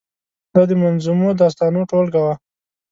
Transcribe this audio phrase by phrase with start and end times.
[0.53, 2.33] دا د منظومو داستانو ټولګه وه.